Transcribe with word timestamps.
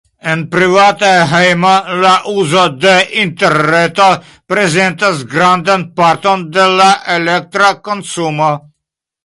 En 0.29 0.39
privata 0.53 1.09
hejmo, 1.33 1.73
la 2.03 2.13
uzo 2.31 2.63
de 2.85 2.95
interreto 3.25 4.07
prezentas 4.53 5.23
grandan 5.37 5.85
parton 6.01 6.49
de 6.59 6.67
la 6.83 6.91
elektra 7.21 7.73
konsumo. 7.91 8.53